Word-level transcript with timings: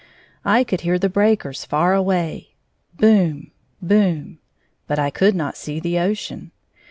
I 0.43 0.63
could 0.63 0.81
hear 0.81 0.97
the 0.97 1.09
breakers 1.09 1.63
far 1.63 1.93
away— 1.93 2.55
Boom! 3.03 3.51
boom!— 3.83 4.39
but 4.87 4.97
I 4.97 5.11
could 5.11 5.35
not 5.35 5.57
see 5.57 5.79
the 5.79 5.99
ocean. 5.99 6.49